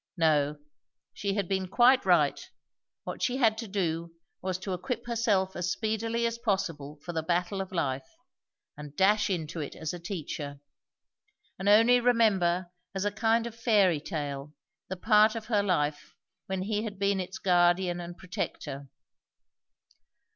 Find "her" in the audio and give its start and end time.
15.45-15.61